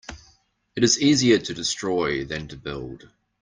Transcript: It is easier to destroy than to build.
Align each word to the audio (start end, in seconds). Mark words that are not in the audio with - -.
It 0.75 0.83
is 0.83 0.99
easier 0.99 1.37
to 1.37 1.53
destroy 1.53 2.25
than 2.25 2.47
to 2.47 2.57
build. 2.57 3.07